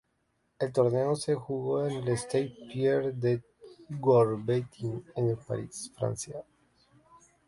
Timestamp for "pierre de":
2.73-3.43